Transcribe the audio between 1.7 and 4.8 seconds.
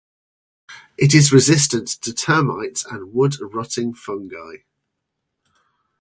to termites and wood-rotting fungi.